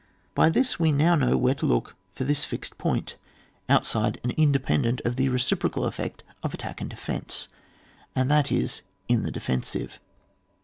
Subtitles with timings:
[0.33, 3.17] By this we now know where to look for this fixed point,
[3.69, 7.49] outside and inde pendent of the reciprocal effect of attack and defence,
[8.15, 9.99] and that it is in the defen sive.